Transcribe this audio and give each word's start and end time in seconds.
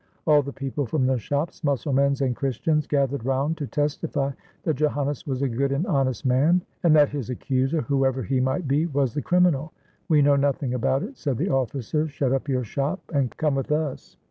All 0.25 0.41
the 0.41 0.51
people 0.51 0.87
from 0.87 1.05
the 1.05 1.19
shops, 1.19 1.61
Mussulmans 1.61 2.21
and 2.23 2.35
Chris 2.35 2.57
tians, 2.57 2.87
gathered 2.87 3.23
round 3.23 3.55
to 3.57 3.67
testify 3.67 4.31
that 4.63 4.77
Joannes 4.77 5.27
was 5.27 5.43
a 5.43 5.47
good 5.47 5.71
and 5.71 5.85
honest 5.85 6.25
man, 6.25 6.63
and 6.81 6.95
that 6.95 7.09
his 7.09 7.29
accuser, 7.29 7.81
whoever 7.81 8.23
he 8.23 8.39
might 8.39 8.67
be, 8.67 8.87
was 8.87 9.13
the 9.13 9.21
criminal. 9.21 9.73
"We 10.09 10.23
know 10.23 10.37
nothing 10.37 10.73
about 10.73 11.03
it," 11.03 11.17
said 11.19 11.37
the 11.37 11.49
officers, 11.51 12.09
"shut 12.09 12.33
up 12.33 12.49
your 12.49 12.63
shop, 12.63 12.99
and 13.13 13.29
come 13.37 13.53
with 13.53 13.71
us." 13.71 14.17